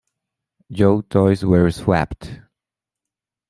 Joe 0.71 1.01
toys 1.01 1.45
were 1.45 1.69
swapped. 1.69 2.41